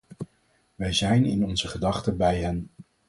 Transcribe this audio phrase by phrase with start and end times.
[0.75, 2.69] Wij zijn in onze gedachten bij hen.